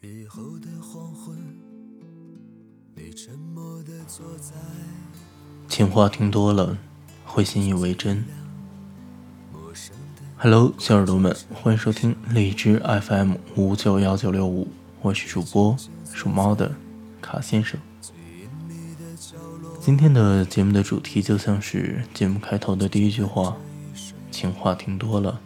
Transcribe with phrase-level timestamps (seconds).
[0.00, 1.36] 雨后的黄昏，
[2.94, 4.54] 你沉默地坐在
[5.66, 6.78] 情话听多了，
[7.26, 8.24] 会信以为真。
[10.36, 14.68] Hello，小耳朵们，欢迎收听荔枝 FM 五九幺九六五，
[15.02, 15.76] 我是主播
[16.12, 16.72] 属猫的
[17.20, 17.80] 卡先生。
[19.80, 23.56] 今天的节目的主题就像是节目开头的第一句话：
[24.30, 25.40] 情话听多了，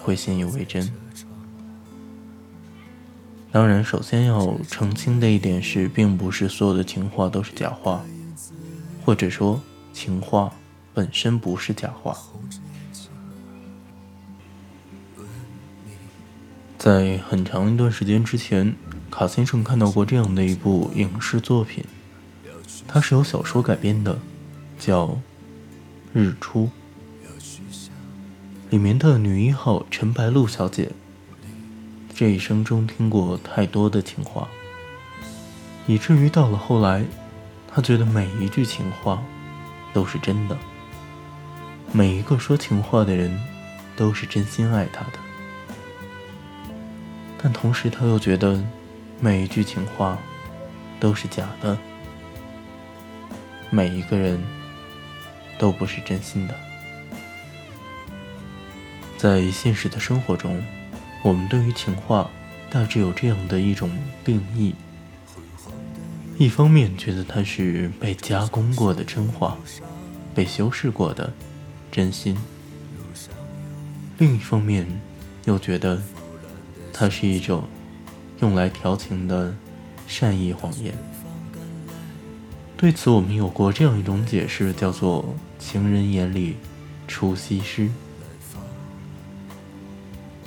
[0.00, 0.88] 会信以为真。
[3.52, 8.04] 当然，首先要澄清的一点是，并不是所有的情话都是假话，
[9.04, 9.60] 或者说
[9.92, 10.52] 情话
[10.94, 12.16] 本身不是假话。
[16.78, 18.72] 在很长一段时间之前，
[19.10, 21.84] 卡先生看到过这样的一部影视作品，
[22.86, 24.16] 它是由小说改编的，
[24.78, 25.06] 叫
[26.12, 26.66] 《日出》，
[28.70, 30.92] 里面的女一号陈白露小姐。
[32.20, 34.46] 这一生中听过太多的情话，
[35.86, 37.02] 以至于到了后来，
[37.66, 39.22] 他觉得每一句情话
[39.94, 40.54] 都是真的，
[41.92, 43.34] 每一个说情话的人
[43.96, 45.12] 都是真心爱他的。
[47.42, 48.62] 但同时，他又觉得
[49.18, 50.18] 每一句情话
[51.00, 51.78] 都是假的，
[53.70, 54.38] 每一个人
[55.58, 56.54] 都不是真心的。
[59.16, 60.62] 在现实的生活中。
[61.22, 62.30] 我们对于情话
[62.70, 63.90] 大致有这样的一种
[64.24, 64.74] 定义：
[66.38, 69.58] 一方面觉得它是被加工过的真话，
[70.34, 71.30] 被修饰过的
[71.92, 72.34] 真心；
[74.18, 74.86] 另一方面
[75.44, 76.00] 又觉得
[76.92, 77.64] 它是一种
[78.40, 79.54] 用来调情的
[80.06, 80.94] 善意谎言。
[82.78, 86.56] 对此，我们有过这样一种解释，叫做“情人眼里
[87.06, 87.90] 出西施”。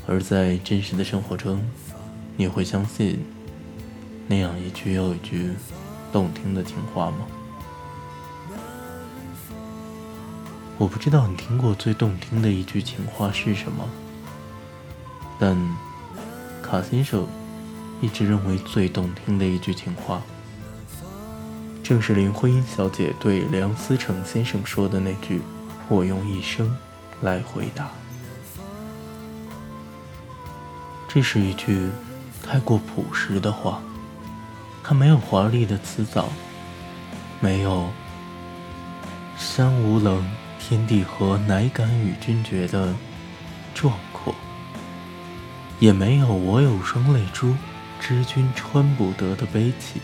[0.08, 1.62] 而在真实的生活中，
[2.36, 3.24] 你会相信
[4.28, 5.52] 那样一句又一句
[6.12, 7.20] 动听的情话吗？
[10.78, 13.88] 我不知道你听过最动听的一句情话是什么，
[15.40, 15.56] 但
[16.62, 17.26] 卡先生
[18.02, 20.22] 一直认为最动听的一句情话，
[21.82, 25.42] 正是林徽因小姐对梁思成先生说的那句
[25.88, 26.76] ：“我用一生
[27.22, 27.90] 来回答。”
[31.14, 31.92] 这是一句
[32.42, 33.80] 太过朴实的话，
[34.84, 36.28] 它没有华丽的辞藻，
[37.40, 37.88] 没有
[39.38, 42.96] “山无棱，天地合，乃敢与君绝”的
[43.76, 44.34] 壮阔，
[45.80, 47.56] 也没有“我有双泪珠，
[48.00, 50.02] 知君穿不得”的悲戚。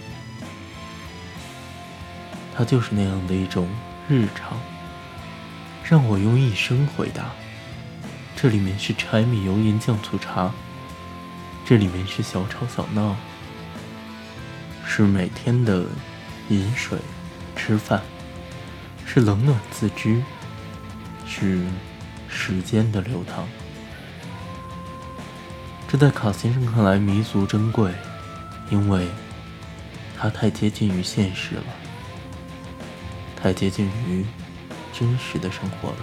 [2.55, 3.67] 它就是那样的一种
[4.07, 4.59] 日常，
[5.83, 7.31] 让我用一生回答。
[8.35, 10.53] 这里面是柴米油盐酱醋茶。
[11.69, 13.15] 这里面是小吵小闹，
[14.87, 15.85] 是每天的
[16.49, 16.97] 饮水、
[17.55, 18.01] 吃饭，
[19.05, 20.19] 是冷暖自知，
[21.27, 21.63] 是
[22.27, 23.47] 时间的流淌。
[25.87, 27.93] 这在卡先生看来弥足珍贵，
[28.71, 29.07] 因为
[30.17, 31.63] 它太接近于现实了，
[33.39, 34.25] 太接近于
[34.91, 35.97] 真实的生活了，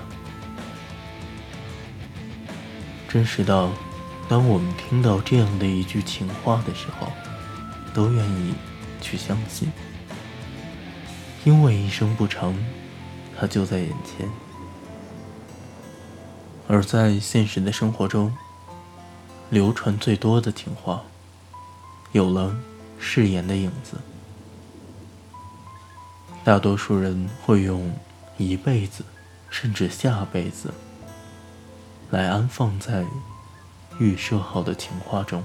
[3.09, 3.73] 真实到。
[4.29, 7.07] 当我们听到这样的一句情话的时候，
[7.95, 8.55] 都愿意
[9.01, 9.71] 去相信，
[11.45, 12.53] 因为一生不长，
[13.39, 14.29] 它就在眼前。
[16.67, 18.37] 而在现实的生活中，
[19.51, 21.03] 流传最多的情话，
[22.11, 22.53] 有了
[22.99, 23.97] 誓言的影子。
[26.43, 27.97] 大多数人会用
[28.39, 29.05] 一辈子，
[29.51, 30.75] 甚至下辈子，
[32.11, 33.05] 来安放在。
[33.99, 35.43] 预设好的情话中，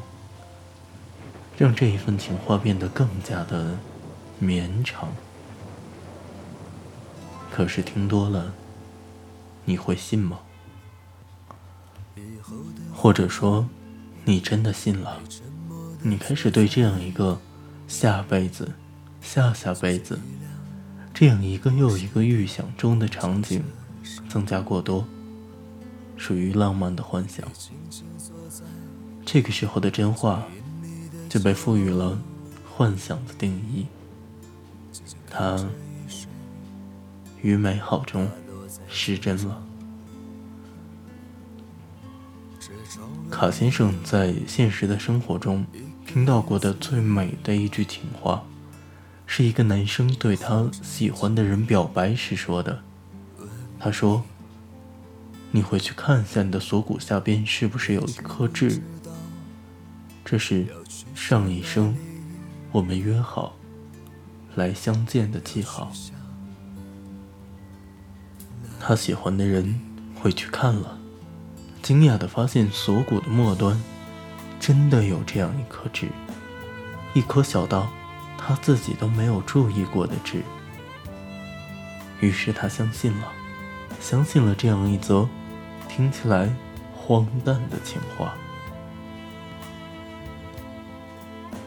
[1.58, 3.78] 让这一份情话变得更加的
[4.40, 5.10] 绵长。
[7.50, 8.54] 可是听多了，
[9.66, 10.40] 你会信吗？
[12.94, 13.68] 或者说，
[14.26, 15.20] 你真的信了？
[16.02, 17.40] 你开始对这样一个
[17.88, 18.72] 下辈子、
[19.22, 20.20] 下下辈子，
[21.14, 23.64] 这样一个又一个预想中的场景
[24.28, 25.06] 增加过多，
[26.22, 27.44] 属于浪漫的幻想。
[29.26, 30.44] 这个时候的真话
[31.28, 32.16] 就被赋予了
[32.72, 33.88] 幻想的定义，
[35.28, 35.58] 它
[37.42, 38.30] 于美好中
[38.88, 39.64] 失真了。
[43.32, 45.66] 卡先生在现实的生活中
[46.06, 48.44] 听到过的最美的一句情话，
[49.26, 52.80] 是一个男生对他喜欢的人表白时说的。
[53.80, 54.24] 他说
[55.52, 58.82] ：“你回去看一下你的锁骨下边是不是有一颗痣。”
[60.24, 60.66] 这是
[61.14, 61.94] 上一生
[62.72, 63.58] 我们约好
[64.56, 65.92] 来相见的记号。
[68.80, 69.80] 他喜欢的人
[70.16, 70.98] 会去看了，
[71.84, 73.78] 惊讶的发现锁骨的末端
[74.60, 76.08] 真的有这样一颗痣，
[77.14, 77.92] 一颗小到
[78.38, 80.44] 他自己都没有注意过的痣。
[82.22, 83.28] 于是他相信了，
[84.00, 85.28] 相信了这样一则
[85.96, 86.50] 听起来
[86.96, 88.34] 荒诞的情话。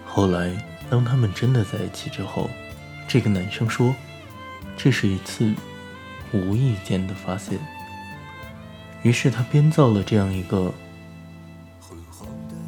[0.07, 0.51] 后来，
[0.89, 2.49] 当他们真的在一起之后，
[3.07, 3.95] 这个男生说，
[4.77, 5.55] 这是一次。
[6.33, 7.61] 无意间的发现，
[9.05, 10.75] 于是他编造了这样一个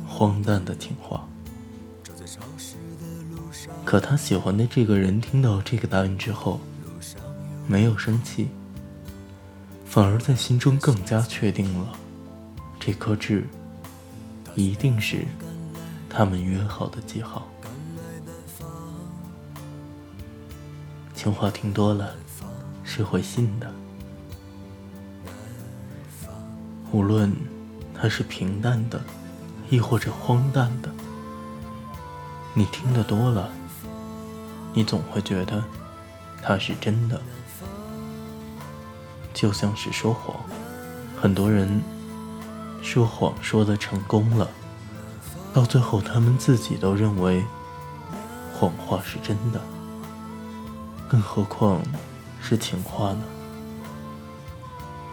[0.06, 1.26] 荒诞的情话。
[3.84, 6.60] 可他喜欢的这个人听到这个答案之后，
[7.66, 8.46] 没有生气，
[9.96, 11.90] 反而在心中更加确定了，
[12.78, 13.48] 这颗痣
[14.54, 15.24] 一定是
[16.06, 17.48] 他们约好的记号。
[21.14, 22.14] 情话听多了。
[22.84, 23.72] 是会信的，
[26.92, 27.34] 无论
[27.94, 29.00] 它是平淡的，
[29.70, 30.90] 亦或者荒诞的，
[32.52, 33.50] 你听得多了，
[34.74, 35.64] 你总会觉得
[36.42, 37.20] 它是真的。
[39.36, 40.34] 就像是说谎，
[41.20, 41.82] 很多人
[42.82, 44.48] 说谎说的成功了，
[45.52, 47.44] 到最后他们自己都认为
[48.54, 49.60] 谎话是真的，
[51.06, 51.82] 更何况。
[52.48, 53.22] 是情话呢？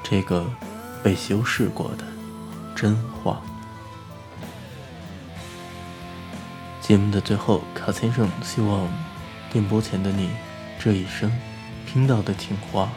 [0.04, 0.46] 这个
[1.02, 2.06] 被修饰过的
[2.76, 3.42] 真话。
[6.80, 8.88] 节目的最后，卡先生希望
[9.52, 10.30] 电波前的你
[10.80, 11.32] 这一生
[11.88, 12.90] 听到的情话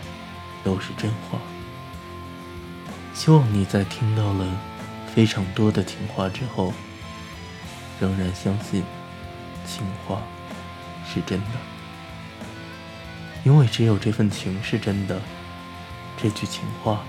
[0.67, 1.39] 都是真话。
[3.15, 4.45] 希望你在听到了
[5.15, 6.75] 非常多的情话之后，
[8.01, 8.83] 仍然相信
[9.65, 10.21] 情话
[11.07, 11.53] 是真的。
[13.45, 15.23] 因为只有这份情是真的，
[16.21, 17.05] 这句情话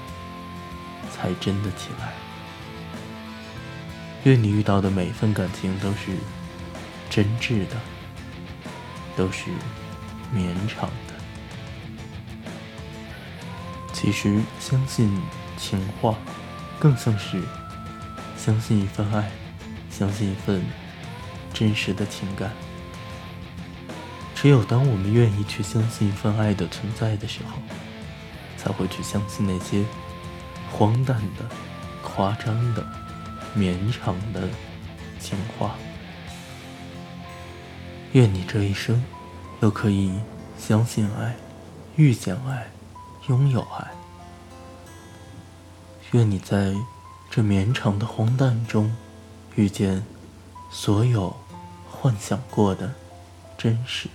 [1.09, 2.13] 才真的起来。
[4.23, 6.15] 愿你遇到的每份感情都是
[7.09, 7.75] 真挚的，
[9.15, 9.49] 都是
[10.31, 11.06] 绵长的。
[13.93, 15.11] 其实，相信
[15.57, 16.15] 情话，
[16.79, 17.41] 更像是
[18.37, 19.31] 相信一份爱，
[19.89, 20.63] 相信一份
[21.53, 22.51] 真实的情感。
[24.35, 27.57] 只有当我们愿意去相信一份爱的存在的时候，
[28.55, 29.83] 才会去相信那些
[30.71, 31.45] 荒诞的、
[32.03, 32.85] 夸张的、
[33.55, 34.47] 绵长的
[35.19, 35.75] 情话。
[38.13, 39.03] 愿你这一生
[39.59, 40.13] 都可以
[40.57, 41.35] 相信爱、
[41.95, 42.67] 遇见爱、
[43.27, 43.91] 拥有爱。
[46.11, 46.73] 愿你在
[47.29, 48.95] 这绵长的荒诞中
[49.55, 50.05] 遇见
[50.71, 51.35] 所有
[51.89, 52.93] 幻想过的
[53.57, 54.09] 真实。